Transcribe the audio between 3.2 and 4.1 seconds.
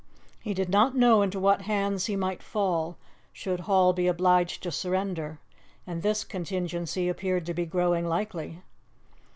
should Hall be